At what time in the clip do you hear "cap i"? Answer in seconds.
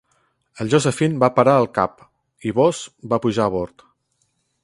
1.75-2.55